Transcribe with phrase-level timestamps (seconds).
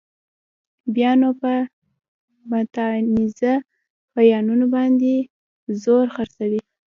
[0.95, 1.51] بیا نو په
[2.49, 3.55] متنازعه
[4.13, 5.13] بیانونو باندې
[5.83, 6.61] زور خرڅوو.